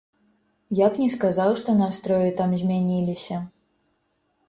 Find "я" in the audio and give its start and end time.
0.79-0.87